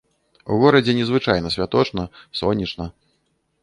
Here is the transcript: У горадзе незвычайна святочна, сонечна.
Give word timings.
У 0.45 0.53
горадзе 0.63 0.95
незвычайна 1.01 1.53
святочна, 1.59 2.09
сонечна. 2.43 2.93